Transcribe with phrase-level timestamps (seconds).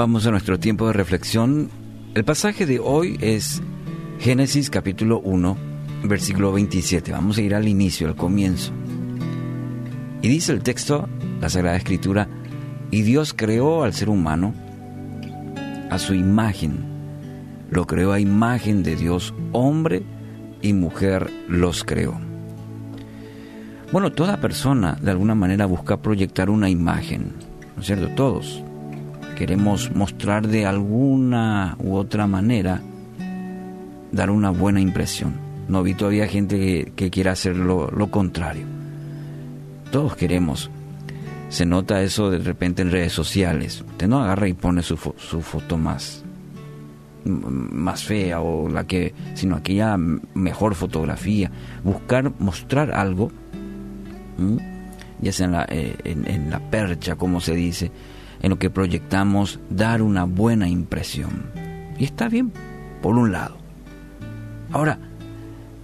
[0.00, 1.68] vamos a nuestro tiempo de reflexión.
[2.14, 3.60] El pasaje de hoy es
[4.18, 5.58] Génesis capítulo 1,
[6.04, 7.12] versículo 27.
[7.12, 8.72] Vamos a ir al inicio, al comienzo.
[10.22, 11.06] Y dice el texto,
[11.42, 12.30] la Sagrada Escritura,
[12.90, 14.54] y Dios creó al ser humano
[15.90, 16.78] a su imagen.
[17.70, 20.02] Lo creó a imagen de Dios, hombre
[20.62, 22.18] y mujer los creó.
[23.92, 27.34] Bueno, toda persona de alguna manera busca proyectar una imagen,
[27.76, 28.08] ¿no es cierto?
[28.14, 28.64] Todos
[29.40, 32.82] queremos mostrar de alguna u otra manera,
[34.12, 35.32] dar una buena impresión.
[35.66, 38.66] No vi todavía gente que, que quiera hacer lo, contrario.
[39.90, 40.70] Todos queremos.
[41.48, 43.82] Se nota eso de repente en redes sociales.
[43.88, 46.22] Usted no agarra y pone su, foto más,
[47.24, 51.50] más fea o la que, sino aquella mejor fotografía.
[51.82, 53.32] Buscar mostrar algo,
[55.18, 57.90] ya sea en la, eh, en la percha, como se dice,
[58.42, 61.44] en lo que proyectamos dar una buena impresión.
[61.98, 62.52] Y está bien,
[63.02, 63.56] por un lado.
[64.72, 64.98] Ahora,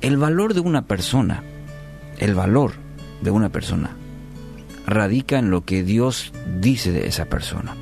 [0.00, 1.42] el valor de una persona,
[2.18, 2.72] el valor
[3.22, 3.96] de una persona,
[4.86, 7.74] radica en lo que Dios dice de esa persona.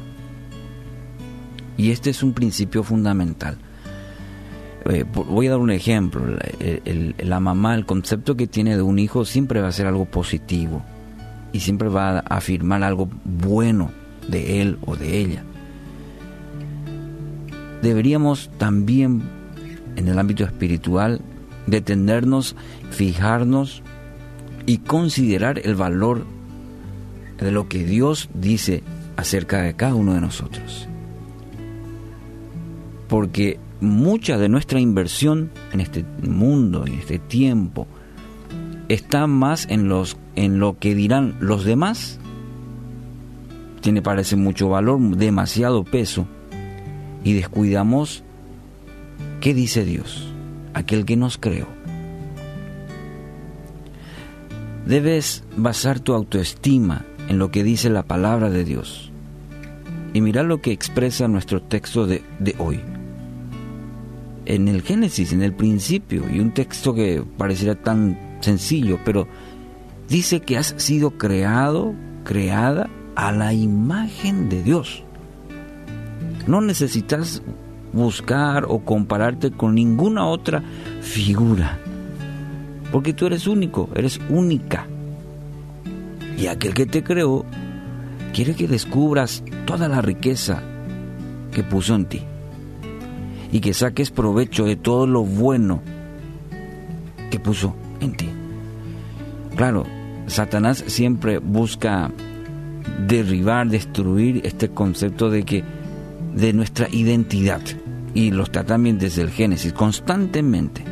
[1.76, 3.58] Y este es un principio fundamental.
[4.88, 6.22] Eh, voy a dar un ejemplo.
[7.18, 10.82] la mamá, el concepto que tiene de un hijo siempre va a ser algo positivo
[11.52, 15.44] y siempre va a afirmar algo bueno de él o de ella.
[17.82, 19.22] Deberíamos también,
[19.96, 21.20] en el ámbito espiritual,
[21.66, 22.54] detenernos,
[22.90, 23.82] fijarnos
[24.66, 26.24] y considerar el valor
[27.40, 28.82] de lo que Dios dice
[29.16, 30.88] acerca de cada uno de nosotros.
[33.08, 37.86] Porque mucha de nuestra inversión en este mundo, en este tiempo,
[38.88, 42.20] está más en, los, en lo que dirán los demás
[43.82, 46.26] tiene parece mucho valor, demasiado peso,
[47.24, 48.22] y descuidamos
[49.40, 50.32] qué dice Dios,
[50.72, 51.66] aquel que nos creó.
[54.86, 59.10] Debes basar tu autoestima en lo que dice la palabra de Dios.
[60.14, 62.80] Y mira lo que expresa nuestro texto de, de hoy.
[64.44, 69.26] En el Génesis, en el principio, y un texto que pareciera tan sencillo, pero
[70.08, 71.94] dice que has sido creado,
[72.24, 75.04] creada a la imagen de Dios.
[76.46, 77.42] No necesitas
[77.92, 80.62] buscar o compararte con ninguna otra
[81.00, 81.78] figura,
[82.90, 84.86] porque tú eres único, eres única.
[86.36, 87.44] Y aquel que te creó
[88.32, 90.62] quiere que descubras toda la riqueza
[91.52, 92.22] que puso en ti
[93.52, 95.82] y que saques provecho de todo lo bueno
[97.30, 98.28] que puso en ti.
[99.54, 99.84] Claro,
[100.26, 102.10] Satanás siempre busca
[103.06, 105.64] derribar, destruir este concepto de que
[106.34, 107.60] de nuestra identidad
[108.14, 110.84] y lo está también desde el Génesis constantemente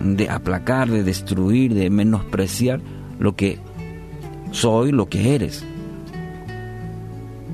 [0.00, 2.80] de aplacar, de destruir, de menospreciar
[3.18, 3.58] lo que
[4.52, 5.64] soy, lo que eres.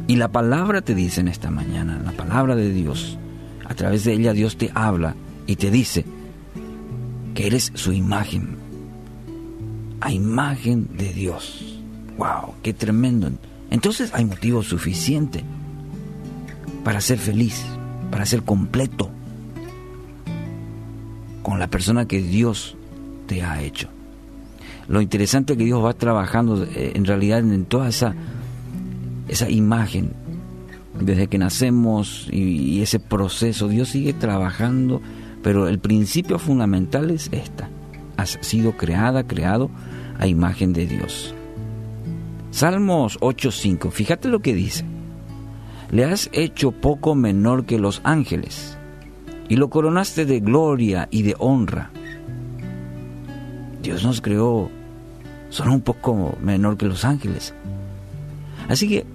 [0.07, 3.19] Y la palabra te dice en esta mañana, la palabra de Dios,
[3.65, 5.15] a través de ella Dios te habla
[5.47, 6.05] y te dice
[7.35, 8.57] que eres su imagen,
[10.01, 11.72] a imagen de Dios.
[12.19, 12.55] ¡Wow!
[12.63, 13.31] ¡Qué tremendo!
[13.71, 15.43] Entonces hay motivo suficiente
[16.85, 17.65] para ser feliz,
[18.11, 19.11] para ser completo
[21.43, 22.77] con la persona que Dios
[23.27, 23.89] te ha hecho.
[24.89, 28.15] Lo interesante es que Dios va trabajando eh, en realidad en toda esa,
[29.29, 30.13] esa imagen,
[31.01, 35.01] desde que nacemos y, y ese proceso, Dios sigue trabajando,
[35.43, 37.71] pero el principio fundamental es esta.
[38.17, 39.71] Has sido creada, creado
[40.19, 41.35] a imagen de Dios.
[42.53, 44.85] Salmos 8.5, fíjate lo que dice.
[45.91, 48.77] Le has hecho poco menor que los ángeles
[49.49, 51.91] y lo coronaste de gloria y de honra.
[53.83, 54.71] Dios nos creó
[55.49, 57.55] solo un poco menor que los ángeles.
[58.69, 59.07] Así que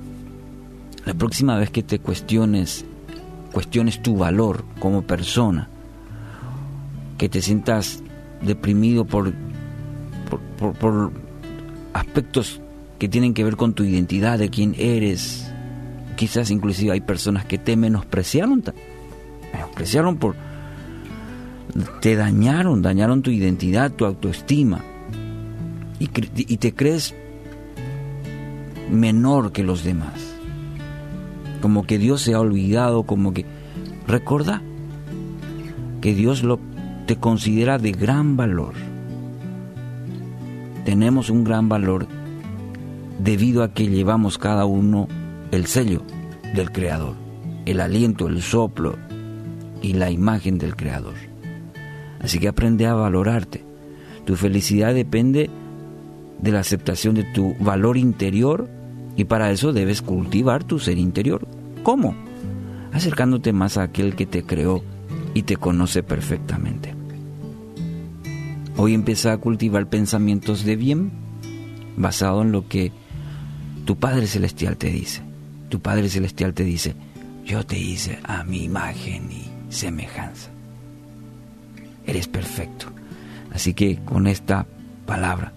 [1.06, 2.86] la próxima vez que te cuestiones,
[3.54, 5.70] cuestiones tu valor como persona,
[7.20, 8.02] que te sientas
[8.42, 9.32] deprimido por,
[10.80, 11.12] por
[11.94, 12.62] aspectos
[13.00, 15.52] que tienen que ver con tu identidad, de quién eres.
[16.16, 18.64] Quizás inclusive hay personas que te menospreciaron,
[19.54, 20.36] menospreciaron por...
[22.02, 24.84] te dañaron, dañaron tu identidad, tu autoestima.
[26.00, 27.14] Y, y te crees
[28.92, 30.36] menor que los demás.
[31.62, 33.46] Como que Dios se ha olvidado, como que...
[34.08, 34.62] Recuerda
[36.02, 36.60] que Dios lo,
[37.06, 38.74] te considera de gran valor.
[40.86, 42.08] Tenemos un gran valor
[43.20, 45.08] debido a que llevamos cada uno
[45.52, 46.04] el sello
[46.54, 47.16] del Creador.
[47.66, 48.96] el aliento, el soplo
[49.82, 51.16] y la imagen del Creador.
[52.22, 53.64] Así que aprende a valorarte.
[54.26, 55.50] Tu felicidad depende
[56.40, 58.70] de la aceptación de tu valor interior
[59.18, 61.46] y para eso debes cultivar tu ser interior.
[61.84, 62.16] ¿Cómo?
[62.94, 64.82] Acercándote más a aquel que te creó
[65.34, 66.96] y te conoce perfectamente.
[68.78, 71.12] Hoy empieza a cultivar pensamientos de bien
[71.98, 72.92] basado en lo que
[73.88, 75.22] tu Padre Celestial te dice.
[75.70, 76.94] Tu Padre Celestial te dice,
[77.46, 80.50] yo te hice a mi imagen y semejanza.
[82.06, 82.88] Eres perfecto.
[83.54, 84.66] Así que con esta
[85.06, 85.54] palabra,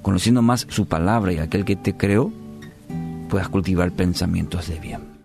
[0.00, 2.32] conociendo más su palabra y aquel que te creó,
[3.28, 5.19] puedas cultivar pensamientos de bien.